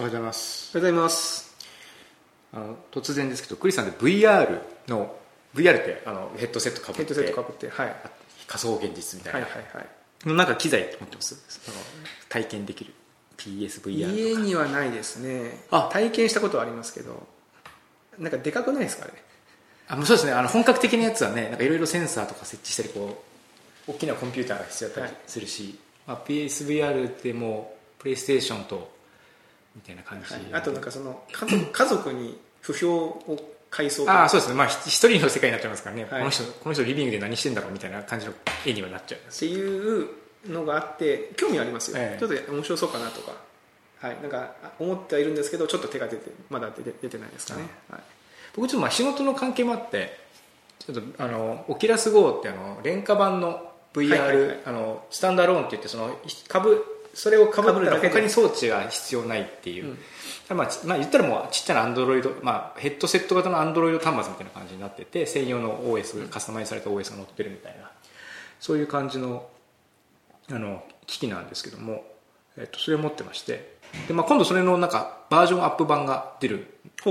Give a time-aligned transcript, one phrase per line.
[0.00, 0.78] おはようございます。
[0.78, 1.54] おはようございます。
[2.54, 4.58] あの突然ですけどクリスさんで VR
[4.88, 5.14] の
[5.54, 7.94] VR ってあのヘッドセットかぶってヘッドセットかぶってはい。
[8.46, 9.86] 仮想現実みたいな、はいはいはい。
[10.26, 11.36] のなんか機材持ってます？
[11.50, 11.76] その
[12.30, 12.94] 体験できる。
[13.36, 13.92] PSVR とか。
[13.92, 15.66] 家にはないですね。
[15.70, 15.90] あ。
[15.92, 17.26] 体験したことはありますけど
[18.18, 19.12] なんかでかくないですかね？
[19.86, 20.32] あもうそうですね。
[20.32, 23.22] あの本格的なやつはねなんかいろいろセンサーとか設置したりこ
[23.86, 28.98] う大きなコンピューターが必要だったりするし、まあ、PSVR ってもうプレイステーションと
[29.74, 30.42] みたいな感じ、はい。
[30.52, 34.56] あとなんかその家族 家族に不評を階層ああそうですね。
[34.56, 36.10] まあひ一人の世界になっちゃいますからね、はい。
[36.20, 38.32] この人この人リビングで何してんだろうみたいな感じの
[38.66, 39.44] 絵にはなっちゃいます。
[39.44, 40.08] っていう
[40.46, 42.18] のがあって興味はありますよ、ええ。
[42.18, 43.32] ちょっと面白そうかなとか。
[44.00, 44.16] はい。
[44.22, 48.00] なんかあ思ってはいるんですけどちょっと手が出てまだ出て出てないですかね、はい、
[48.56, 50.18] 僕ちょっとまあ仕事の関係もあって
[50.78, 54.58] ちょっとあのオキュラス GO ってあの廉価版の VR、はいはいはい。
[54.64, 58.14] あのスタンダーローンって言ってその株それをかぶったら被るだけで。
[58.14, 59.96] 他に装置が必要ないっていう、
[60.50, 60.56] うん。
[60.56, 67.90] まあちまあ、言ったらもうちっちゃなアンドロイド、まあ、ヘッドセット型のアンドロイド端末みたいな感じになってて専用の OS、カスタマイズされた OS が載ってるみたいな。
[68.58, 69.48] そういう感じの
[70.50, 72.04] あの機器なんですけども、
[72.56, 73.78] えっと、それを持ってまして。
[74.06, 76.66] で、まあ、今度それのなんかバージョンアップ版が出る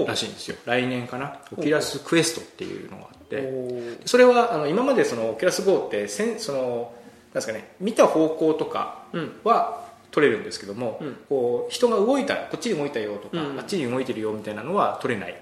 [0.07, 0.57] らしいんですよ。
[0.65, 1.39] 来年かな。
[1.57, 3.97] オキュラスクエストっていうのがあって。
[4.05, 6.93] それはあの今までそのオキュラス GO ってせんその
[7.29, 9.39] なんですかね見た方向とかうん。
[9.43, 11.17] は取れるんですけども、うん。
[11.29, 13.59] こう人が動いたこっちに動いたよとか、うん。
[13.59, 15.35] あっちに動いてるよみたいなのは取れない。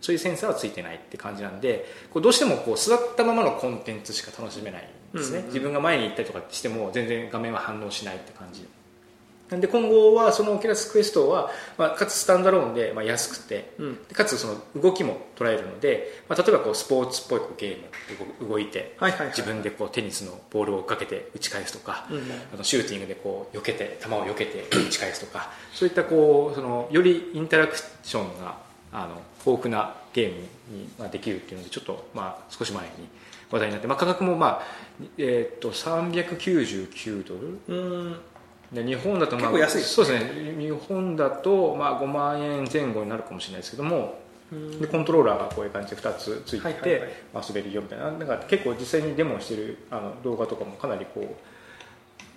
[0.00, 5.48] そういうセンサーはついてないって感じなんでこうどうしてもこう座ったままのコンテンツしか楽しめないんですね、うんうん。
[5.48, 8.66] 自分が前に行ったりとかしても全然画面は反応しないって感じ
[9.50, 13.98] なんで今後はそのオキュラスクエストは、まあ、かつスタンダローンで、まあ、安くてうん。
[14.08, 17.82] でかつその動きも捉えるので、まあ、例えばこうスポーツっぽいこうゲーム
[18.42, 19.28] で動いてはいはいはい。
[19.28, 22.18] 自分でこうテニスのボールをかけて打ち返すとか、うん。
[22.54, 28.56] あのシューティングでこう避けて球を避けて打ち返すとかそういったこうそのよりインタラクションが
[28.92, 30.40] あの豊富なゲーム
[30.76, 32.90] にまあできるっていうのでちょっとまあ少し前に
[33.50, 34.62] 話題になって、まあ、価格もまあ、
[35.18, 37.58] えーっと399ドル？
[37.68, 38.16] うん
[38.72, 40.54] で日本だとまあ結構安いそうですね。
[40.58, 44.18] 日本だとまあ5万円前後になるかもしれないですけども
[44.80, 47.08] でコントローラーがこういう感じで2つついてはいはいてはい。
[47.34, 48.10] まあ遊べるよみたいな。
[48.10, 51.36] なんか結構実際にデモをしてるあの動画とかもかなりこ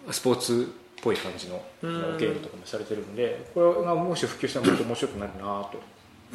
[0.08, 2.18] うスポーツっぽい感じのうん。
[2.18, 5.78] ゲームとかもされてるんでこれがもし普及したらもっと面白くなるなと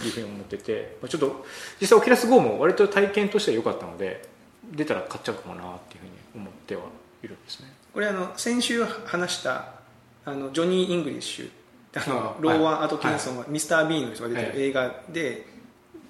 [0.05, 1.45] いうふうに思っててまあちょっと
[1.81, 4.29] 実際オキュラス GO も割と体験としては良かったので
[4.71, 6.83] 出たら買っちゃうかもなっていうふうに思っては
[7.23, 7.73] いるんですね。
[7.95, 9.78] これあの先週話した
[10.31, 11.51] あのジョニー・イングリッシュ
[11.95, 15.47] あのあローワン・はいアトキンソンがミスター・ビーンの人が出てる映画で、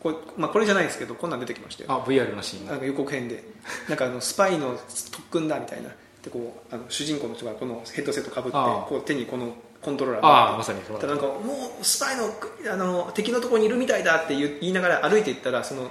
[0.01, 1.93] これまあ、これじゃないですけどこんなん出てきましたよ。
[1.93, 3.45] あ VR のシーンがなんか予告編で。
[3.89, 4.79] なんかあのスパイの
[5.12, 5.91] 特訓だみたいな。
[6.23, 11.33] でこうあの主人公の人がこのヘッドセットかぶってこう手にこのコントローラーああをまさにそなんかも
[11.81, 12.25] うスパイの
[12.73, 15.91] あの敵のところにいるみたいだって言いながら歩いていったらその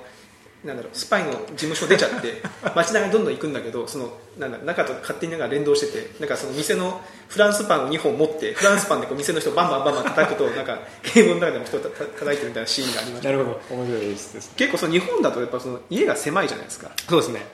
[0.66, 1.38] なんだろうスパイの事
[1.68, 2.41] 務所出ちゃって
[2.75, 10.79] 街中にどんどん行くんだけどそのなんだ中と勝手になんか連動しててなんかその店のフランスパンを2本持ってフランスパンでこう店の人をバンバンバンバン叩くと なんか
[11.13, 13.29] ゲームの中でも人をたた叩いてるみたいなシーンがありました。
[13.29, 13.75] なるほど。
[13.75, 14.51] 面白いです。
[14.56, 16.91] 結構その日本だとやっぱその家が狭いじゃないですか。
[17.07, 17.46] そうですね。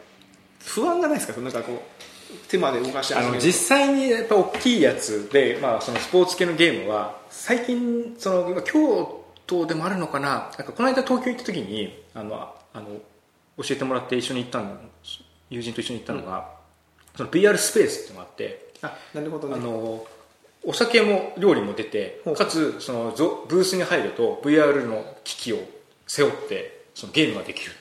[0.66, 1.40] 不安がないですか？
[1.42, 10.50] なんかこう手まで動かしてあの実際にやっぱ大きいやつで、まあ、そのスポーツ系のゲームは最近その今京都でもあるのかな？
[10.58, 12.88] なんかこの間東京行った時にあのあの
[13.58, 14.76] 教えてもらって一緒に行ったの
[15.50, 16.50] 友人と一緒に行ったのが、
[17.16, 19.56] その VR スペースっていうのがあってあなるほどね。
[19.56, 20.06] あの
[20.66, 25.60] お酒も料理も出てかつそのゾブースに入ると VR の機器を
[26.08, 27.72] 背負ってそのゲームができる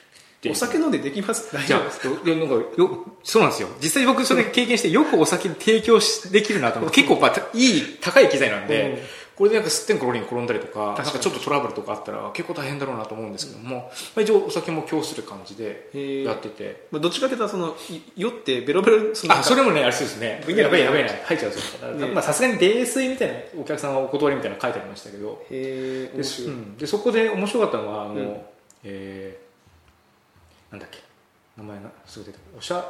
[0.51, 1.53] お酒飲んでできます？
[1.53, 2.09] 大丈夫ですか？
[2.09, 3.69] いやなんかよそうなんですよ。
[3.81, 13.83] 実際僕それ経験してよくお酒提供しできるなと思って結構いい高い機材なんで、うんこれでなんか吸ってんころに転んだりとかなん確かちょっとトラブルとかあったら結構大変だろうなと思うんですけども、ま
[14.17, 16.87] あ、一応お酒も供する感じでやってて。
[16.91, 20.43] まあどっちかというとそのい酔ってベロベロそのあそれもねあれそうですね。
[20.47, 25.45] やばいやばいな入っちゃうさすがに泥酔みたいなお客さんはお断りみたいなの書いてありましたけど。
[25.49, 26.17] へえ
[26.77, 28.37] でそこで面白かったのはあの、うん。
[28.83, 29.43] えー
[30.71, 30.99] なんだっけ。
[31.55, 32.83] 名前がすぐ出てくるおしゃ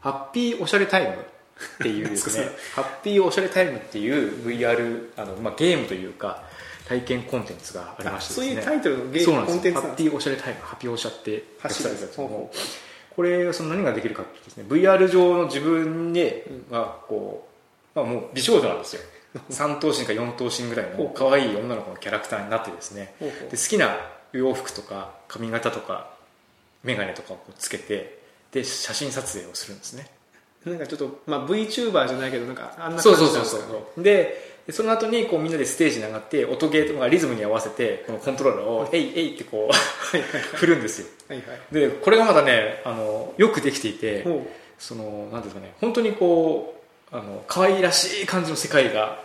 [0.00, 1.16] ハッピーおしゃれタイム
[1.54, 2.48] っていうですね。
[2.74, 6.44] ハッピーおしゃれタイムっていう VR あの、まあ、ゲームというか
[6.88, 8.46] 体験コンテンツがありましてね。
[8.48, 17.46] そういうタイトルのゲームコンテンツなんですハッピーおしゃれタイムハッピーおしゃって発信されたこれその何ができるかってですね VR 上の自分でがこ
[17.94, 19.02] う、まあ、もう美少女なんですよ。
[19.50, 23.14] 3頭身か4頭身ぐらいの可愛い女の子のキャラクターになってですね。
[23.18, 23.96] で好きな
[24.32, 26.10] 洋服とか髪型とか
[26.84, 28.18] 眼鏡とかをつけて
[28.52, 30.08] で写真撮影をするんですね
[30.66, 34.02] なんかちょっと、まあ、VTuber じゃないけどなんかあんな感じそうそうそうなんですそう。
[34.02, 41.06] でその後にこうみんなでステージに上がって音ゲーとかリズムに合わせてこのコントローラーを「えいえい」ってこう振るんですよ。
[41.28, 41.74] はいはい。
[41.74, 44.46] でこれがまだねあのよくできていてほ
[44.78, 46.80] そのなんですかね本当にこ
[47.12, 49.18] うあの可愛らしい感じの世界が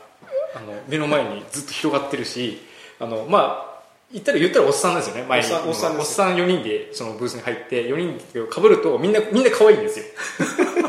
[0.55, 2.59] あの目の前にずっと広がってるし
[2.99, 3.69] あのまあ
[4.11, 5.45] 言ったら言ったらおっさんなんですよね前に。
[5.45, 10.05] おっさんおっさんですおっさん4人でそのブースに入って4人でかぶるとみんなみんな可愛いんですよ。
[10.85, 10.88] う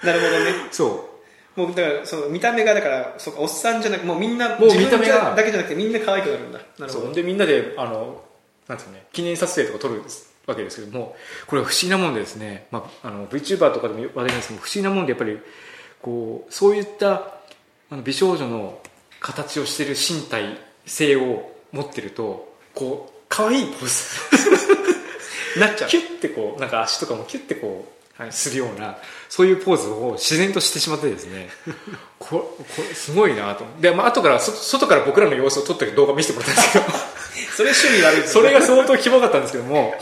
[0.04, 0.52] なるほどね。
[0.70, 1.08] そ
[1.56, 6.60] もうだからその見た目がだからそうかおっさんじゃなくもうみんなもう見た目だけじゃなくてみんな可愛くなるんだ。
[6.78, 7.12] なるほど。
[7.12, 8.22] でみんなであの
[8.68, 10.02] なんですかね記念撮影とか撮る
[10.46, 11.16] わけですけども
[11.46, 15.38] これは不思議なもんでですね、まあ、あの VTuber とかでも話題なんですけど不思議なもんでやっぱり
[16.00, 17.34] こうそういった
[17.90, 18.80] あの美少女の
[19.18, 25.58] 形をしている身体性を持ってるとこう可愛いポーズ。
[25.58, 25.88] なっちゃう。
[25.88, 27.97] キュッてこうなんか足とかもキュッてこう、はい
[28.30, 28.96] するような
[29.28, 31.48] そういうポーズを自然としてしまってですね
[32.18, 33.64] ここれすごいなと。
[33.80, 36.84] で、まあ後からそ外から僕らの様子を撮った動画見せてもらったんですけど
[37.56, 39.94] それ趣味悪いですそれが相当キモかったんですけども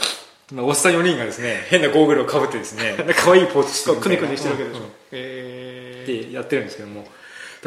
[0.51, 4.91] まあおっさん4人がですね変なゴーグルをかぶってですね可愛いポーズしてくねくねしてるわけでしょ、うんうん。
[5.11, 7.07] えってやってるんですけども。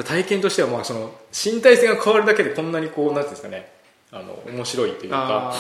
[0.04, 3.72] 体験としてはまあその身体性が変わるだけでこんなにこうなんていうんですかね
[4.12, 5.54] あの面白いというー、か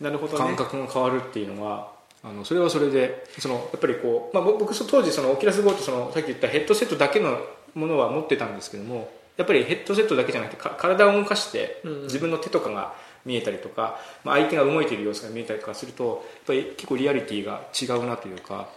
[0.00, 0.38] なるほどね。
[0.38, 1.93] 感覚が変わるっていうのは
[2.24, 7.38] あのそれはそれでそのやっぱりこう、まあ、僕僕当時そのオキュラス GO とそのさっき言ったヘッドセットだけの
[7.74, 12.94] ものは持ってたんですけどもやっぱりヘッドセットだけじゃなくてか体を動かして自分の手とかが
[13.26, 18.68] 見えたりとか、まあ、相手が動いている様子が見えたりとかするとやっぱり結構リアリティが違うなというか。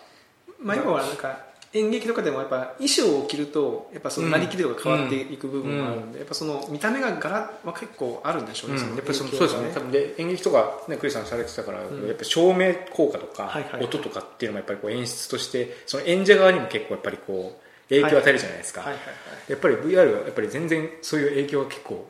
[0.60, 1.38] まあ要はなんか
[1.74, 9.74] 演劇とかでもやっぱ衣装を着るとやっぱそのなりきりとか変わっていく部分があるんで、やっぱその見た目が柄は結構あるんでしょうね、うん、やっぱりその影響がそうですよね。
[9.74, 13.84] 多分で演劇とか、ね、クリスさんされてたから、やっぱり照明効果とか、はいはいはい。
[13.84, 19.10] 音とかっていうのもやっぱりこう演出としてその演者側にも結構やっぱりこう影響を与えるじゃないですか、はいはいは
[19.48, 19.52] い。
[19.52, 22.08] やっぱり VR はやっぱり全然そういう影響が結構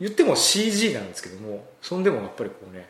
[0.00, 2.88] 言っても CG なんですけどもそんでもやっぱりこうね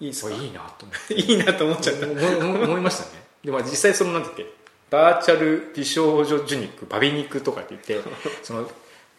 [0.00, 0.34] いいですか？
[0.34, 1.14] いいなと思って。
[1.20, 2.06] いいなと思っちゃった。
[2.06, 3.22] 思いましたね。
[3.44, 4.46] で、まあ、実際そのなんだっけ
[4.90, 8.08] バーチャル美少女受肉バビ肉とかって言って
[8.42, 8.70] その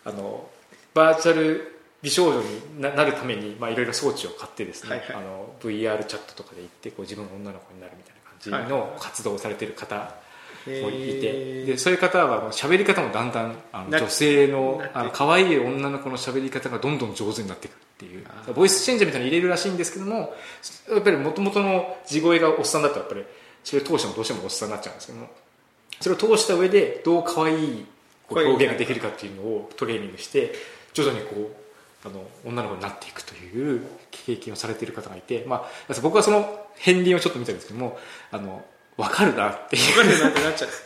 [0.06, 0.50] あの
[0.94, 5.16] バーチャル美少女にななるためにまあいろいろ装置を買ってですね、はいはい。
[5.16, 10.16] あの VR チャットとかで行ってこう自分が女の子になるみたいな感じはいの活動をされてる方
[10.66, 11.66] もいへてー。
[11.66, 18.26] でそういう方はもう喋り方もだんだんあのな女性のあの可愛い女の子の喋り方がどんどん上手になっていくっていう。
[18.54, 20.34] ボイスチェンジャーみたいなの入れるらしいんですけども
[20.90, 23.26] やっぱりもともとの地声がおっさんだとやっぱり
[23.64, 25.30] それを通してもどうしてもおっさんになっちゃうんですけども
[26.00, 27.86] それを通した上でどう可愛い
[28.30, 30.54] 表現ができるかっていうのをトレーニングして
[30.94, 33.82] 徐々にこうあの女の子になっていくという
[34.12, 36.44] 経験をされている方がいて、まあ、僕はその
[36.78, 37.98] 片鱗をちょっと見たんですけども
[38.32, 38.64] あの
[38.98, 39.96] 分かるなっていう。
[39.96, 40.70] 分かるなってなっちゃう。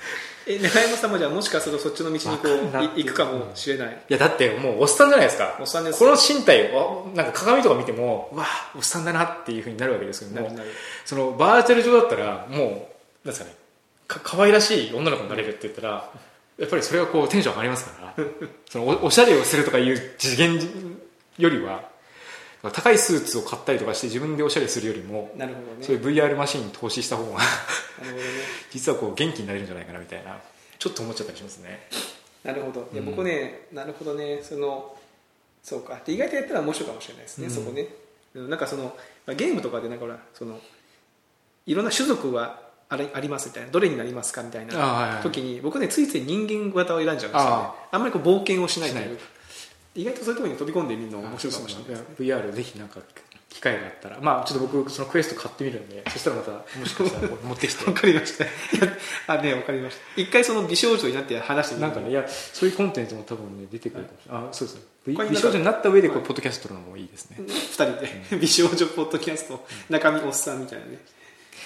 [0.46, 3.88] え中山さんもじゃあもしかするとそっちの道にこうい行くかもしれない。
[4.10, 5.58] いやだってもうおっさんじゃないですか。
[5.60, 6.00] おっさんです。
[6.00, 8.46] この身体をなんか鏡とか見てもうわ
[8.76, 10.54] おっさんだなっていうふうになるわけですけども
[11.06, 12.80] そのバーチャル上だったらもうなん
[13.26, 13.56] ですかね
[14.14, 16.10] か可愛らしい女の子になれるって言ったら
[16.58, 18.26] やっぱりそれはこうテンション上がりますから。
[18.70, 20.60] そのおおしゃれをするとかいう次元
[21.38, 21.90] よりは
[22.72, 25.84] 高いスーツを買ったりとかして自分でおしゃれするよりもなるほどね。
[25.84, 27.50] そういう VR マシンに投資した方がなる
[28.02, 28.22] ほどね。
[28.72, 30.40] 実はこう元気になれるんじゃないかなみたいな。
[30.80, 31.88] ちょっと思っちゃったりしますね。
[32.44, 32.90] なるほど。
[32.94, 33.06] いやうん。
[33.06, 34.42] 僕ね、なるほどね。
[34.44, 34.96] その
[35.64, 36.02] そうか。
[36.06, 37.54] で意外とやったら面白いかもしれないですね、うん。
[37.54, 37.88] そこね。
[38.36, 40.60] うんなんかそのまあゲームとかでなんかほらその
[41.66, 42.63] いろんな種族は
[42.94, 45.24] あれありますみたいなどれになりますかみたいなあはいはい。
[45.24, 47.40] 時に僕ねついつい人間型を選んじゃうんですよね。
[47.40, 49.18] ああんまりこう冒険をしないという。
[49.96, 53.00] 意外とそういうところに飛び込んでみるのも面白いかもしれないですね VR ぜひなんか
[53.50, 54.20] 機会があったら。
[54.22, 57.86] まあちょっと僕そのクエスト買ってみるんでそしたらまたもしかしたら持ってきて。
[57.90, 58.46] わかりました。
[59.28, 60.22] あねわかりました。
[60.22, 61.88] 一回その美少女になって話してみる。
[61.88, 64.82] なんかねいやそういうコンテンツも多分ね出てくるかもしれない、あそうですね。
[65.06, 66.28] 美少女になった上でこう、はい。
[66.28, 67.86] ポッドキャストのもいいですね、2人
[68.32, 68.38] で。
[68.38, 71.00] 美少女ポッドキャスト中身おっさんみたいなね、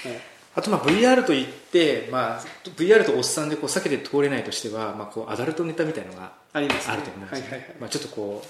[0.03, 2.41] はいあとまあ VR といって、まあ、
[2.75, 7.75] VR とおっさんでこう避けて通れないとしては、まあ、こうアダルトネタみたいなのがあると思うんですよ、はいはいはい。
[7.79, 8.43] まあ、ちょっとこ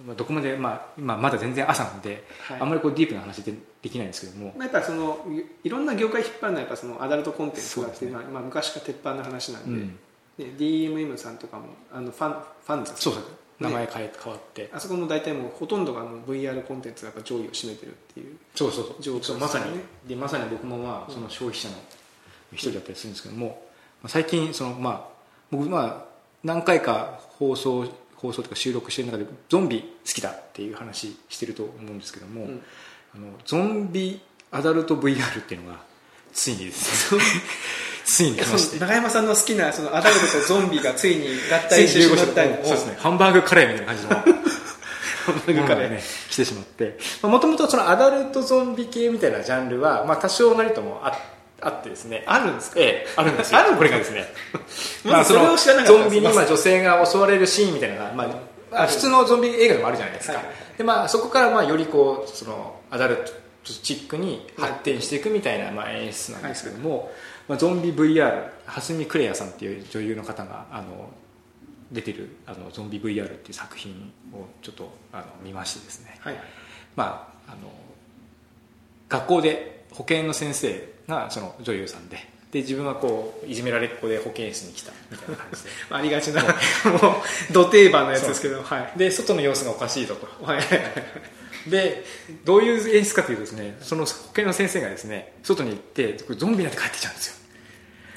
[0.00, 2.60] う、まあ、どこまで、まあ、まあまだ全然朝なんで、はい。
[2.60, 5.26] あんまりこうディープな話でできないんですけども、まあ、やっぱその
[5.62, 9.88] いいろんな業界引っ張るのはやっぱそのアダルトコンテンツがあって、そうですまあまあ、昔から鉄板の話なんで、うん。
[10.38, 13.24] ね DMM さんとかもあのファンファンズそうそう
[13.60, 14.70] 名前ね変え変わって。
[14.72, 19.22] あそこも大体もうほとんどがもう VR コンテンツが上位を占めてるっていうそうそうそう。
[19.22, 19.80] そうまさに。
[20.08, 21.74] でまさに僕もまあその消費者の
[22.52, 23.62] 一人だったりするんですけども、
[24.02, 25.08] まあ最近そのまあ
[25.50, 32.62] 僕まあ何回か放送放送とか収録してる中でゾンビ好きだっていう話してると思うんですけども、うん。
[33.14, 35.80] あのゾンビアダルト VR っていうのが
[36.32, 37.22] ついにですね
[38.04, 42.96] ついに長山さんの好きなそのアダルトとゾンビがついに合体してしまったのを そうですね。
[42.98, 44.10] ハンバーグカレーみたいな感じの。
[45.24, 45.90] ハンバーグカレー。
[45.90, 46.98] ね来てしまって。
[47.22, 51.18] もともとそのアダルトゾンビ系みたいなジャンルは、まあ、多少なりともあ
[51.60, 52.24] あってですね。
[52.26, 52.80] あるんですか？
[52.80, 53.08] ええ。
[53.16, 53.58] あるんですよ。
[53.58, 54.32] あるこれがですね
[55.04, 56.02] まずそれを知らなかった。
[56.02, 58.26] ゾンビにまあ女性が襲われるシーンみたいなのが、まあ
[58.72, 60.44] まあ、普通のゾンビ映画でもあるじゃないですか、はい。
[60.78, 63.32] でまあ、そこからまあよりこうそのアダルト
[63.64, 67.12] チックに発展していくみたいなまあ演出なんですけども、
[67.48, 71.10] まあ、ゾンビ VR 蓮見クレアさんっていう女優の方があの
[71.90, 76.40] 出てるあのゾンビ VR っていう作品をちょっとあの見ましてですね、はい。
[76.96, 77.70] まあ、あの
[79.08, 82.18] 学校で保健の先生がその女優さんで
[82.52, 85.70] で自分はこういじめられっ子で保健室に来たみたいな感じで。
[85.90, 86.48] ありがちなも
[87.50, 88.98] うど定番のやつですけどはい。
[88.98, 90.62] で外の様子がおかしいぞとはい。
[91.66, 92.04] で
[92.44, 97.34] どういう演出かというとですねその保健の先生がですね外に行ってゾンビになって帰ってきちゃうんですよ。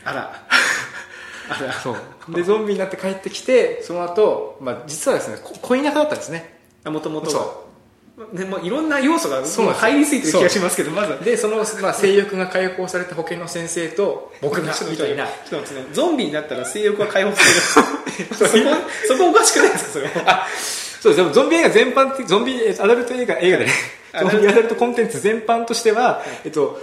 [0.03, 0.47] あら。
[1.49, 1.73] あら。
[1.73, 2.35] そう。
[2.35, 6.59] でゾンビになって帰ってきてその後、まあ実はですねこ恋仲だったんですね。
[6.83, 7.64] もともとそ
[8.31, 9.43] ねもういろんな要素が
[9.73, 11.13] 入りすぎてる気がしますけどまず。
[11.13, 15.25] はでその、まあ、性欲が解放された保健の先生と僕がみたいな。
[15.25, 15.87] ちょっと待ってね。
[15.93, 18.35] ゾンビになったら性欲が解放される。
[18.35, 18.51] そこ
[19.07, 20.47] そこおかしくないですかそれは？
[21.01, 21.15] そうです。
[21.17, 23.71] でもゾンビ映画全般ゾンビアダルト映画映画でね。
[24.13, 24.75] ゾンビアダルト。
[24.75, 26.79] コンテンツ全般としては、えっと、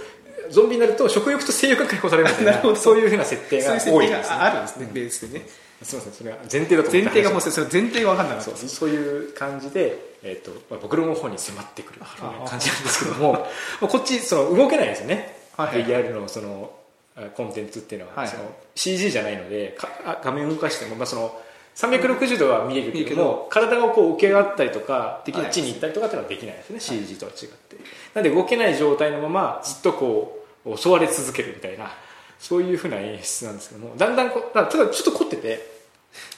[0.51, 2.75] ゾンビになると食欲と性欲が解放されるみたいな なるほど。
[2.75, 5.45] そういうふうな設定が多いんです、ね、があるんですねベースでね
[5.83, 8.57] すみませんそれは前提だと思前提がもうそれ前提が分かんなかった。
[8.57, 13.39] そうそういう感じで、えーとまあ、僕の方に迫ってくる感じなんですけどもま
[13.83, 15.85] あこっちその動けないですよね、はいはい。
[15.85, 16.73] VR のその
[17.15, 18.43] あコンテンツっていうのは、はいその
[18.75, 21.39] CG じゃないのでかあ画面を動かしても、まあ、その
[21.75, 27.77] 360度は見えるけども、体をこう受け上がったりとかできちに行ったりとかっていうのはできないですね、CG とは違って。
[28.13, 31.91] なんで動けない状態のままずっとこう襲われ続けるみたいな
[32.39, 35.72] そういうふうな演出なんですけどもだんだんこうただちょっと凝ってて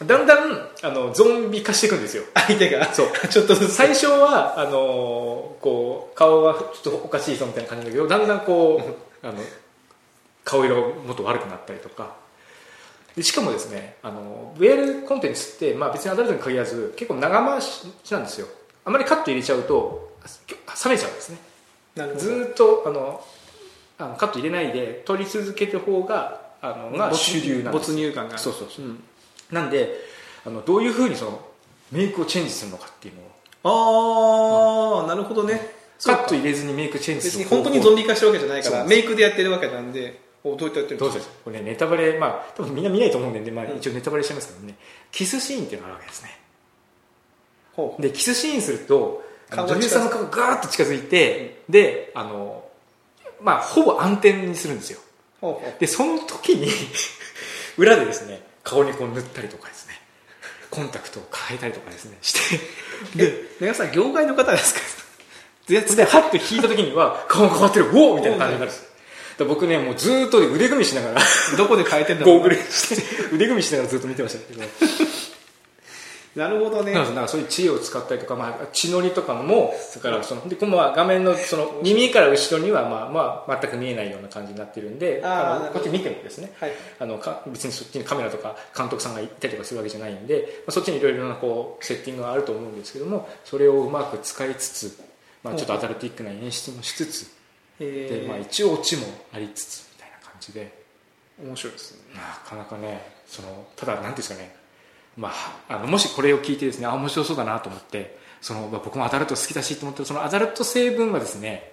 [0.06, 2.24] だんだんあのゾンビ化していくんですよ。
[2.36, 2.94] 相手が。
[2.94, 3.28] そう。
[3.30, 8.82] ちょっと最初はあのこう顔がちょっとおかしいぞみたいな感じだけどだんだんこ
[9.24, 9.40] うあの
[10.44, 12.14] 顔色がもっと悪くなったりとか。
[13.16, 18.48] でしかもですねあの VR コンテンツって、まあ、別にアダルトに限らず結構長回しなんですよ。
[18.84, 20.12] あまりカット入れちゃうと
[20.84, 21.38] 冷めちゃうんですね。
[21.96, 22.22] なるほど。
[22.22, 23.26] ずーっとあの
[23.98, 28.86] あのカット入れないで撮り続ける方があのが主流なんです没入感がそうそうそう。
[28.86, 29.04] うん
[29.52, 29.96] なんで
[30.46, 31.42] あのどういうふうにその
[31.92, 33.26] メイクをチェンジするのかっていうのを。
[35.02, 35.76] ああなるほどね。
[36.04, 44.76] カット入れずにメイクチェンジする本当にゾンビ化してるわけじゃないからメイクでやってるわけなんでおどうやってやってるんどうですかこれねネタバレまあ多分みんな見ないと思うんで、まあ、一応ネタバレしちゃいますけどね。
[45.12, 46.40] キスシーンっていうのがあるわけですね。
[48.00, 52.64] でキスシーンすると女優さんの顔がガーッと近づいてであの
[53.42, 55.00] まあほぼ暗転にするんですよ。
[55.80, 56.70] でその時に
[57.78, 59.94] 裏でですね顔にこう塗ったりとかですね。
[60.70, 62.18] コンタクトを変えたりとかですね。
[62.22, 62.60] して。
[63.18, 64.82] で皆さん業界の方ですか？
[65.68, 68.94] ででハッと引いた時には顔が変わってるおおみたいな感じになるんです。
[69.48, 71.22] 僕ねもうずーっと腕組みしながら
[71.58, 74.64] どこで変えてんだろうゴーグルして腕組みしながらずっと見てましたけど
[76.36, 76.94] なるほどね。
[76.94, 86.52] かそういう知恵を使ったりとか、まあ、血のりとかもだからそのでこのまあ画面のその耳から後ろには、まあまあ、全く見えないような感じになってるんであのこっち見てもですね。
[86.60, 86.72] はい。
[87.00, 95.00] あのか別にそっちにカメラとか監督さんがいたりとかするわけじゃないんで、まあ、そっちにいろいろなこうセッティングがあると思うんですけどもそれをうまく使いつつ、
[95.42, 97.32] まあ、ちょっとアダルティックな演出もしつつ
[97.80, 100.86] えで、まあ、一応オチもありつつみたいな感じで。
[101.42, 102.16] ー、面白いですね。
[102.16, 104.65] なかなかねそのただ何ていうんですかね
[105.18, 105.32] ま
[105.70, 111.72] あ、あのもしこれを聞いてですねあ面白そうだなと思ってその、まあ、僕もアダルト好きだしと思ってそのアダルト成分はですね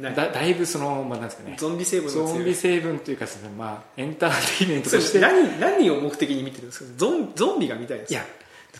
[0.00, 5.18] だだいぶその、まあ、なんですかねゾンビ成分ゾンビ成分というかですね、まあ、エンターテインメントとして。
[5.20, 6.90] 何何を目的に見てるんですか？
[6.96, 8.24] ゾンゾンビが見たいですいや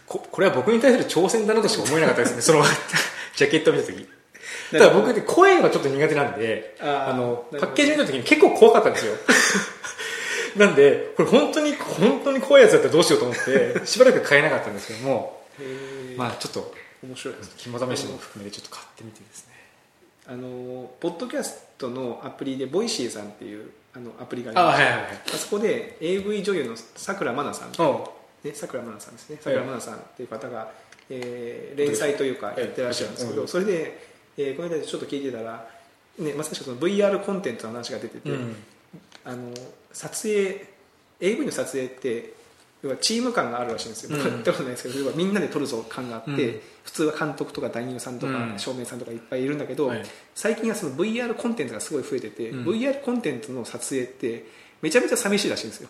[0.06, 2.62] ここれは僕に対する挑戦だなとしか思えなかったですね その
[3.36, 4.08] ジャケットを見た時。
[4.70, 9.14] ただ僕って声がちょっと苦手なんであのパッケージ見た時に結構怖かったんですよ
[10.56, 13.36] なんでこれ本当に本当に怖いやつだったらどうしようと思っ
[13.80, 15.42] てしばらく買えなかったんですけども
[16.16, 16.74] まあちょっと
[17.04, 17.34] 面白い。
[17.34, 19.54] です肝試しも含めてちょっと買ってみてですね。
[20.26, 24.80] あのポッドキャストのアプリで Voicy さんっていうあのアプリがあります。
[24.80, 25.12] はいはいはい。
[25.34, 27.70] あそこで AV 女優の紗倉まなさん。
[27.82, 28.12] お
[28.44, 29.38] ね、さくらまなさんですね。
[29.40, 30.70] さくらまなさんっていう方が、
[31.10, 33.98] えー連載というかやってらっしゃるんですけど、うんそれで、
[34.36, 35.66] えーこの間ちょっと聞いてたら、
[36.18, 38.56] ね、まさしくその VR コンテンツの話が出てて、うん
[39.24, 39.52] あの
[39.92, 40.66] 撮影
[41.20, 42.32] AV の撮影って
[42.82, 44.18] 要はチーム感があるらしいんですよ、うん。
[44.18, 46.60] 僕はやったことないですけど要はみんなで撮るぞ感があって、うん。
[46.84, 48.58] 普通は監督とか男優さんとか、うん。
[48.58, 50.02] 照明さんとかいっぱいいるんだけど、はい。
[50.34, 52.64] 最近はその VR コンテンツがすごい増えてて、うん。
[52.64, 54.46] VR コンテンツの撮影って
[54.80, 55.88] めちゃめちゃ寂しいらしいんですよ。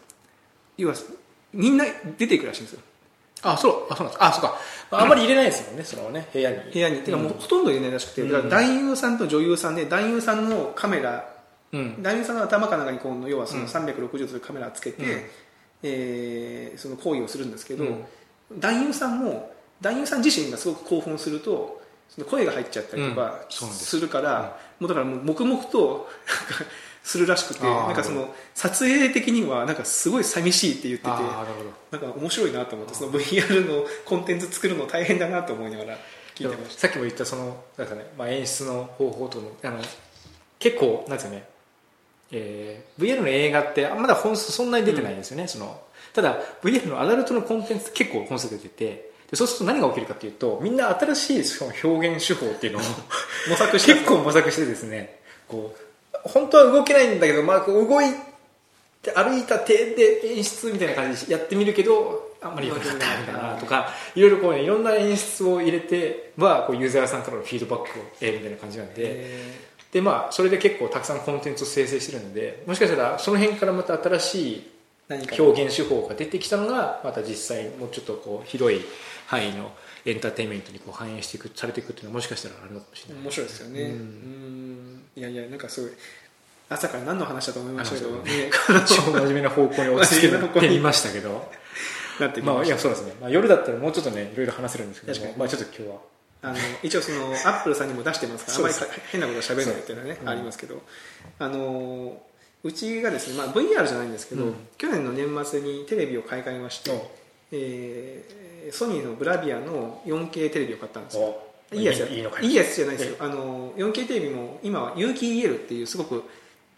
[0.78, 0.94] 要は
[1.52, 1.84] みんな
[2.16, 2.80] 出ていくらしいんですよ。
[3.42, 3.92] あそう。
[3.92, 4.18] あそうなんです。
[4.18, 4.58] かあそうか。
[4.90, 6.72] あんまり入れないですもんねそのね部屋に。
[6.72, 11.37] 部屋に、てかもうほとんど入れないらしくて、だから男優さんと女優さんで男優さんのカメラ
[11.72, 12.02] うん。
[12.02, 13.68] 男優さんの頭かなんかにこう要はそのうん。
[13.68, 15.22] 360度というカメラをつけて、うん。
[15.82, 18.04] えーその行為をするんですけど、うん。
[18.58, 23.14] 男優さんも男優さん自身がすごく興奮するとその声が入っちゃったりとうん。
[23.14, 23.64] かす。
[23.84, 26.08] するから、もうだからもう黙々と
[27.02, 35.98] するらしくてなんかその撮影的にはなんかすごい寂しいって言っててなんか面白いなと思ってその VR のコンテンツ作るの大変だなと思いながら
[36.34, 36.80] 聞いてました。
[36.82, 39.78] さっきも言ったそのなんか、ねまあ、演出の方法ともあの
[40.58, 41.48] 結構なんですよね、
[42.32, 45.80] えー VR の映画ってあまだ本数そんなに出てないんですよね、その
[46.12, 52.82] ただ VR のアダルトのコンテンツって結構本数出ててでそうすると何が起きるかというとみんな新しいしかも表現手法っていうのを
[53.48, 58.06] 模索して結構模索してですねこう本当は動けないんだけど、まあ、こう動い
[59.02, 74.70] て歩いた手で演出みたいな感じでやってみるけどあんまり良くなかったみたいなとかいろいろこう、ね、いろんな演出を入れてはこうユーザーさんからのフィードバックを得るみたいな感じなんでえで、まあ、それで結構たくさんコンテンツを生成してるのでもしかしたらその辺からまた新しい
[75.38, 78.80] 表現手法が出てきたのがまた実際もうちょっとこう広い
[79.26, 79.72] 範囲の
[80.04, 83.22] エンターテインメントにこう反映していくされていくっていうのはもしかしたらあるのかもしれない。
[83.24, 83.80] 面白いですよね。
[83.82, 84.94] ううん。
[84.96, 85.90] んいやいやなんかすごい
[86.68, 88.10] 朝から何の話だと思いましたけど。
[88.10, 88.50] ね。
[88.86, 91.50] 超真面目な方向に落ち着けてみましたけど。
[92.20, 96.00] なってきまあいやそうですね、まあ、夜だったらもうちょっとねいろいろ話せるんですけどまあちょっと今日は
[96.40, 98.74] あの一応そのアップルさんにも出してますからあまり
[99.10, 100.82] 変なことは喋らないっていうのはね、うんありますけど。
[101.38, 102.22] あの
[102.64, 104.54] うちがですね、まあ、VR じゃないんですけど、うん。
[104.76, 106.90] 去年の年末にテレビを買い替えまして、
[107.52, 111.22] えーソニーのブラビアの 4K テレビを買ったんですよ。
[111.72, 113.16] おいいやついいやつじゃないですよ。
[113.20, 116.24] あの 4K テレビも今は有機 EL っていうすごく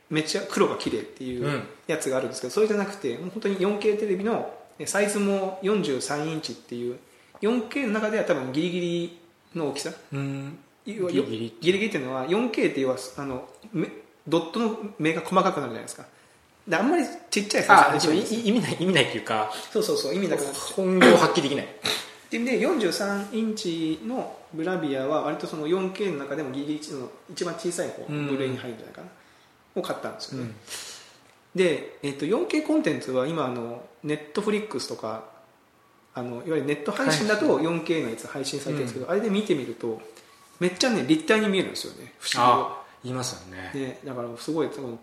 [0.08, 1.62] めっちゃ黒が綺麗っていううん。
[1.86, 6.98] やつがあるんですけど、それじゃなくてもう本当に 4K テレビのえサイズも43インチっていう
[7.40, 9.18] 4K の中では多分ギリギリ
[9.54, 9.90] の大きさ？
[10.12, 10.58] うん。
[10.86, 11.56] ギリギリ。
[11.60, 13.88] ギリギリっていうのは 4K って要はあのめ
[14.26, 16.04] ドットの目が細かくなるじゃないですか。
[16.68, 19.50] であんまりちっちゃいサイあズ意味ない意味ないっていうか。
[19.72, 21.64] そうそうそう意味なくなって本業を発揮できない。
[21.64, 21.68] っ
[22.30, 29.08] ていう意味で43インチのブラビアは割とその 4K の中でもギリギリの一番小さい方うんブルーに入るんじゃないかな。
[29.74, 30.54] を買ったんですよね、うん。
[31.54, 35.24] で、えっと 4K コンテンツは今あのネットフリックスとか
[36.14, 40.00] あのいわゆるネット配信だと 4K のやつ配信されてるんですけど、あれで見てみると
[40.58, 43.70] めっちゃね立体に見えるんですよね不思議あ言いますよね。
[43.74, 44.98] ね、だからすごいその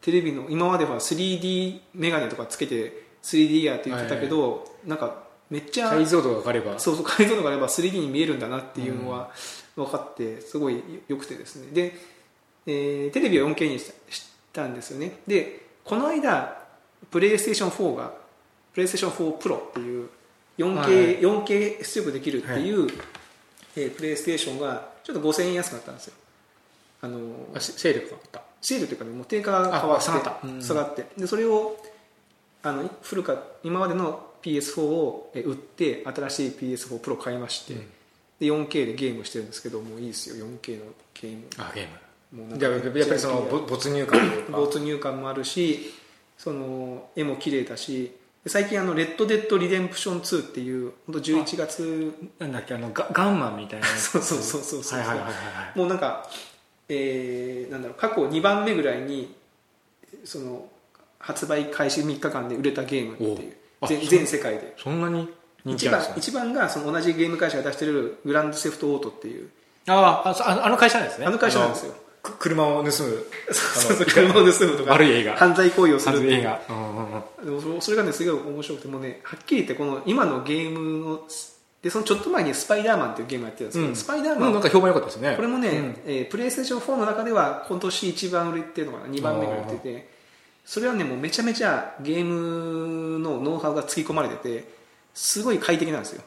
[0.00, 6.78] テレビの今までは 3D メガネとかつけて 3D やって言ってたけど、なんかめっちゃ解像度が上がれば。
[6.78, 9.30] そうそう解像度があれば 3D に見えるんだなっていうのは
[9.76, 11.72] 分かってすごい良くてですね。
[11.72, 11.94] で、
[12.66, 15.18] えーテレビを 4K にしたしたんですよね。
[15.26, 16.62] でこの間
[17.10, 18.12] プレイステーション4が
[18.72, 20.08] プレイステーション4プロっていう
[20.58, 20.88] 4K,、はい。
[21.20, 22.88] 4K 出力できるっていう、
[23.76, 26.14] えープレイステーションがちょっと5000円安くなったんですよ。
[27.00, 27.18] あの
[27.54, 28.42] あし勢力があった。
[28.60, 30.46] シールというかねもう定価が変わってあ下がった。
[30.46, 30.62] うん。
[30.62, 31.06] 下がって。
[31.16, 31.76] でそれを
[32.62, 37.80] あの古か今までの PS4 をえ売って新しい PS4 プロ買いまして、うん。
[38.40, 40.46] で 4K でゲームしてるんですけどもういいですよ。
[40.46, 40.84] 4K の
[41.14, 41.44] ゲーム。
[41.58, 41.98] あゲーム。
[42.32, 45.92] もうやっぱりそのぼ没入感没入感もあるし
[46.38, 48.12] その絵も綺麗だしで
[48.46, 55.32] 最近あの「レッド・デッド・リデンプション2」っていう本当11月なんだっけあのガガンマンみたいな そうそうそうそうそうはいはいはいは
[55.74, 56.28] いもうなんか、
[56.88, 59.34] えーなんだろう過去2番目ぐらいに
[60.24, 60.68] その
[61.18, 63.56] 発売開始3日間で売れたゲームっていう。
[64.08, 64.74] 全世界で。
[64.76, 65.28] そんなに
[65.64, 69.48] 人気一あるんですか番一番がその同じゲーム会社が出してるグランドセフトオートっていう。
[69.86, 71.26] ああそあのあの会社なんですね。
[71.26, 73.26] あの会社なんですよ車を盗む
[74.06, 74.92] 車を盗むとか。
[74.92, 75.36] 悪い映画。
[75.36, 76.72] 犯罪行為をする映画う。
[76.72, 77.60] んうんうん。
[77.60, 81.20] でもそれがねすごい面白くてもうねはっきり言ってこの今のゲームの
[81.82, 83.96] でそのちょっと前に「スパイダーマン」っていうゲームやってるんですけど、うん。
[83.96, 85.34] スパイダーマンうんなんか評判良かったですね。
[85.34, 85.96] これもね、うん。
[86.06, 89.06] えープレイステーション4の中では今年一番売れてるのかな。
[89.06, 90.12] 2番目が売れてて。
[90.64, 94.64] それはねもうめちゃめちゃゲームのノウハウがつき込まれてて
[95.12, 96.22] すごい快適なんですよ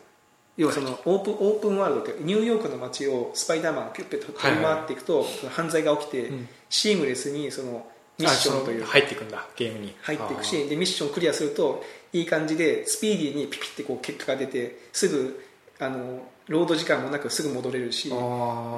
[0.58, 6.48] 要はそのオープンオープンワールドってニューヨークの街をスパイダーマンがピュッピュッと飛び回っていくと、その犯罪が起きて、うん。
[6.70, 7.86] シームレスにその
[8.18, 9.94] ミッションという入っていくんだゲームに。
[10.02, 15.44] 入っていくしでミッションクリアするといい感じでスピーディーにピピってこう結果が出てすぐ
[15.80, 18.08] あのロード時間もなくすぐ戻れるし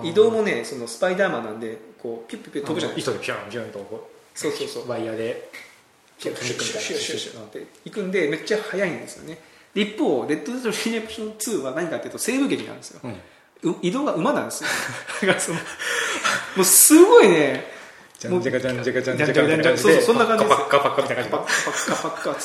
[0.03, 3.15] 移動もねそのスパイダーマンなんでこうピュッピュッピュッ飛ぶじゃないですか。
[3.15, 4.83] 糸でピョンピョンとこそうそうそう。
[4.85, 5.49] うワイヤーで
[6.17, 9.37] シュッシュッシュッシュッシュッシュッうんって行くんでめっちゃ速いんですよね
[9.77, 13.01] で一方レッド・デッド・リデンプション2は何かっていうと西部劇なんですよ。
[13.03, 13.07] う
[13.69, 13.71] ん。
[13.71, 14.69] う移動が馬なんですよ。
[15.21, 15.63] だからそのも
[16.63, 17.75] うすごいね。
[18.17, 22.35] じゃんじゃかじゃんじゃかじゃんじゃかじゃんじゃかそうそうそんな感じパッカパッカみたいなパッ感カパッカパッカっ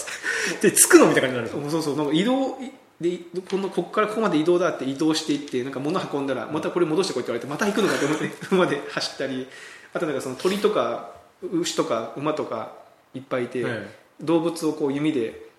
[0.60, 2.58] てつくのみたいな感じになるんですよそうそうなんか移動
[3.00, 3.18] で
[3.50, 9.48] このここからここまで移動だって移動していってなんか物運んだらまたこれ戻してこいって言われてまた行くのかと思ってここまで走ったり
[9.94, 11.12] あとなんかその鳥とか
[11.50, 12.74] 牛とか馬とか
[13.14, 15.50] いっぱいいて、はい動物をこう弓で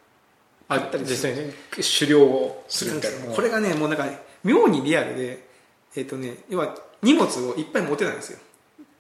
[0.68, 1.34] あ買ったりする。
[1.34, 1.54] 実際に
[2.00, 3.34] 狩猟をするみたいな。
[3.34, 5.48] これがねもうなんかね妙にリアルで
[5.96, 8.40] えっ、とね要は荷物をいっぱい持てないんですよ。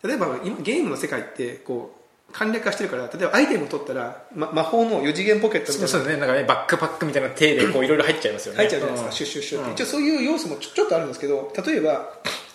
[0.03, 1.95] 例えば今ゲームの世界ってこ
[2.29, 5.87] う簡略化してるから例えばアイテムを取ったら、ま、魔法の4次元ポケットみたいな。
[5.87, 6.19] そうですね。
[6.19, 8.57] なんかねバックパックみたいな手でこういろいろ入っちゃいますよね。
[8.57, 9.13] 入っちゃうじゃないですか、ん。
[9.13, 12.09] シュッシュッシュッって、うん一応そういう要素もちょちょっとあるんですけど例えば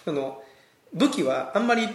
[0.06, 0.42] あの
[0.94, 1.88] 武器はあんまり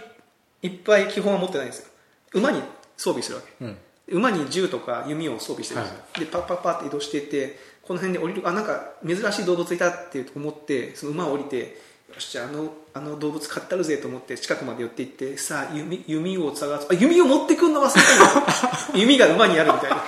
[0.61, 1.87] いっぱい基本は持ってないんですよ。
[2.33, 2.61] 馬に
[2.97, 3.65] 装備するわけ。
[3.65, 3.77] うん
[4.13, 11.81] 馬に銃とか弓を装備してるんですよ、でパッパッパッって移動しててこの辺で降りるあなんか珍しい動物いたって思ってその馬を降りて
[12.13, 16.87] よしじゃああのあの動物買ったるぜと思って近くまで寄っていってさあ弓弓を探す。
[16.89, 20.03] あ弓を持ってくんの忘れたの 弓が馬にあるみたいな。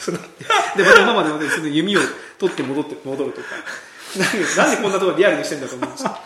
[0.00, 2.00] そのでまた馬までその弓を
[2.38, 3.46] 取って戻って戻るとか。
[4.16, 6.16] なんでなんでこんなところリアルにしてんだと思うんですよ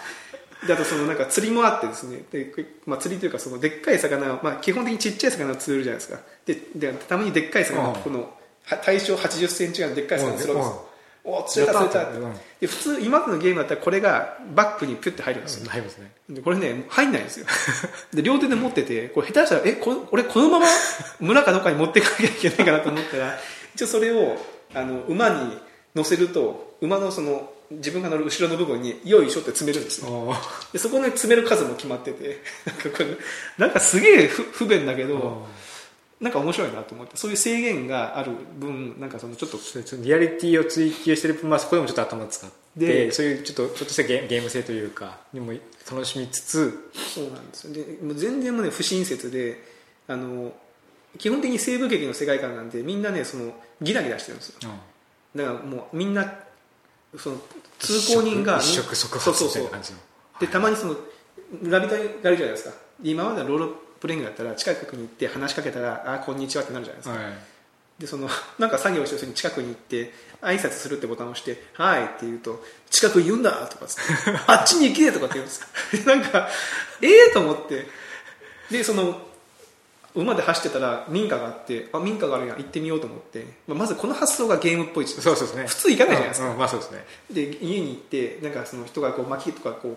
[0.66, 2.22] であとそのなんか釣りもあってですね。
[2.30, 2.52] で、
[2.86, 6.20] まあ、釣りというかそのでっかい魚を、まあ、基本的にちっちゃい魚を釣れるじゃないですか。
[6.46, 7.94] ででたまにでっかい魚うん。
[7.96, 10.66] このは対象8 0センチぐらいのでっかい魚を釣るんです。
[10.66, 10.88] よ
[11.24, 12.10] おお釣れた釣れた。
[12.10, 12.18] って。
[12.18, 12.34] うん。
[12.60, 15.70] で普通今までのゲームだったらこれがバッグにピュッて入るんですよ。
[15.70, 16.12] 入りますね。
[16.28, 17.46] でこれね入んないんですよ。
[18.12, 20.66] で両手で持っててこれ下手したらえこれ俺このまま
[21.20, 23.38] 村かどっかに持っていかなきゃいけないかなと思ったら
[23.74, 24.36] 一応それを
[24.74, 25.58] あの馬に
[25.94, 30.34] 乗せると馬のその自分が乗る後ろの部分によいしょって詰めるんですよ。
[30.72, 33.06] でそこに詰める数も決まってて なんかこれ
[33.58, 35.46] なんかすげえ不不便だけど
[36.20, 39.58] なんか面白いなと思ってそういう制限がある分なんかそのちょっと
[40.02, 45.52] リアリティを追求してる分、まあ、そこでもちょっと頭使ってでそういうちょっとちょっとしたゲゲーム性というかにも
[45.90, 47.72] 楽しみつつそうなんですよ。
[47.72, 49.62] でもう全然もうね不親切で
[50.08, 50.52] あの
[51.18, 54.70] 基本的に西部劇の世界観なんでみんなねそのギラギラしてるんですよ。
[55.36, 56.34] だからもうみんな
[57.18, 57.36] その
[57.78, 59.98] 通行人が一触即発みたいな感じの。
[60.40, 60.96] でたまにその
[61.62, 62.74] 村人がいるじゃないですか。
[63.02, 67.32] 今まではロールプレイングだったら近くに行って話しかけたら「あこんにちは」ってなるじゃないですか、はい。
[67.98, 74.02] でその なんか作業してる人に近くに行って挨拶するってボタンを押して「はい」って言うと「近くに言うんだ」とかつって
[74.46, 76.48] 「あっちに行け」とかって言うんですなんか
[77.00, 77.86] ええと思って。
[78.70, 79.33] でその
[80.14, 85.66] 馬で走ってたら民家があってあ民家があるやん行ってみようと思って、まあまずこの発想がゲームっぽいそうですね。
[85.66, 86.46] 普通行かないじゃないですか。
[86.46, 87.04] うんうんまあそうですね。
[87.30, 89.96] で家に行ってなんかその人がこう薪とかこう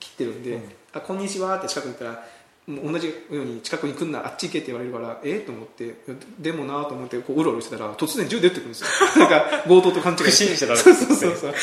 [0.00, 0.62] 切ってるんで「うん。
[0.92, 2.24] あこんにちは」って近くに行ったら
[2.68, 5.94] 同じように近くに来んなあっち行けって言われるからえっと思って
[6.38, 8.88] でもなと思ってこううろうろしてたら突然銃出てくるんですよ。
[9.16, 11.54] なんか強盗と勘違い不審者だろそうそうそうそう。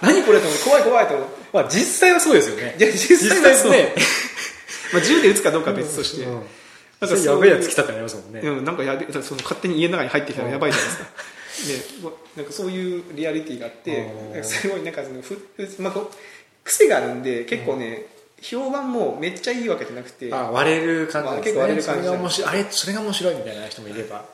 [0.00, 1.34] 何これと思って怖い怖いと思って。
[1.52, 2.76] まあ実際はそうですよね。
[2.78, 3.72] いや実際はそう。
[3.72, 3.94] ね
[4.92, 6.42] まあ、銃で撃つかどうかは別として、うん
[7.00, 8.40] なんそれやべえやつ来たってなりますもんね。
[8.40, 15.94] うん、なんかやべその勝手に家の中に入ってきたらやばいじゃないですか、 でなんかそういうリアリティがあってすごいなんかそのふふ、まあ、
[16.64, 18.06] 癖があるんで結構ね、
[18.40, 20.32] 評判もめっちゃいいわけじゃなくて。
[20.32, 21.36] あ割れる感じね。
[21.38, 24.24] 結構割れる感じそれが面白いあれそれが面白いみたいな人もいれば。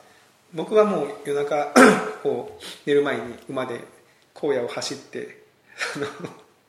[0.53, 1.73] 僕はもう夜中
[2.21, 3.81] こう寝る前に馬で
[4.35, 5.43] 荒野を走って
[5.95, 6.07] あの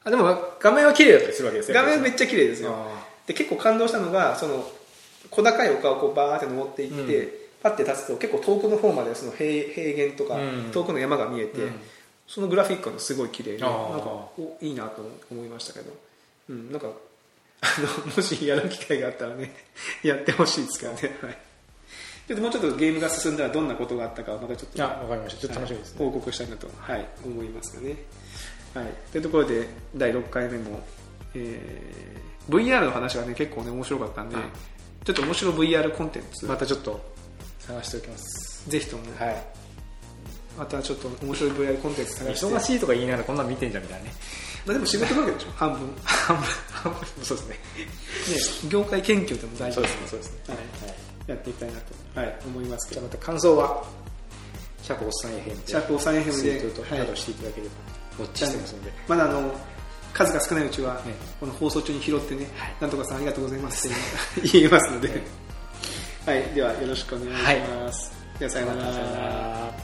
[0.05, 2.75] あでも画面は綺麗だったりするわけですよ画面めっちゃ綺麗ですよ。
[2.75, 4.71] あで結構感動したのがその
[5.31, 7.33] 小高い丘をこうバーって登っていって、うん。
[7.63, 10.71] パッて立つと結構遠くの方までその平平原とか、うん。
[10.71, 11.81] 遠くの山が見えて、うん。
[12.27, 15.93] そのグラフィックがすごい綺麗でなんかおいいなと思いましたけど、
[16.49, 16.89] うん、なんか
[17.61, 17.67] あ
[18.07, 19.53] のもしやる機会があったらね
[20.03, 21.39] やってほしいですけどね、はい、
[22.29, 25.41] ちょっともうちょっとゲームが進んだらどんなことがあったかまたちょっとあわかりました。
[25.43, 26.05] ちょっと楽しみですね。
[26.05, 27.97] はい報告したいなと、はい、思いますよね、
[28.75, 30.81] はい、というところで第6回目も、
[31.35, 34.45] えー VR の話がね結構ね面白かったんで、はい
[35.05, 37.01] ちょっと面白い VR コンテンツ、またちょっと
[37.61, 38.65] 探しておきます。
[38.69, 39.45] ぜひとも、はい。
[40.57, 42.47] またちょっと面白い VR コンテンツ探して。
[42.47, 44.13] 忙しいとか言いながらこんなの見てんじゃんみたいなね。
[44.65, 45.81] まあ、でも仕事なわけでしょ半分。
[46.05, 46.45] 半分。
[46.71, 47.03] 半分。
[47.23, 47.55] そうですね。
[47.55, 50.09] ね業界研究でも大事そうですね。
[50.09, 50.39] そうですね。
[50.49, 50.59] はい。
[51.27, 53.01] やっていきたいなと、はい、思いますけど。
[53.03, 53.85] じゃあまた感想は？
[54.83, 55.67] シャープおっさんへ編で。
[55.67, 57.17] シャープおさん編ツイでートとはい。
[57.17, 57.73] していただければ。
[58.21, 58.93] ウォッチしてますので。
[59.07, 59.55] まだあの
[60.15, 62.47] 数が少ないうちは、ねこの放送中に拾ってね、
[62.81, 63.91] なんとかさんありがとうございますっ
[64.43, 65.23] て 言えますので、
[66.25, 68.13] はい、ではよろしくお願いします。
[68.39, 69.84] ではさようなら